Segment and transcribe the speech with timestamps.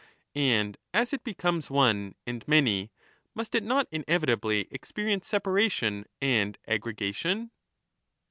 [0.33, 2.89] And as it becomes one and many,
[3.35, 7.51] must it not inevitably experience separation and aggregation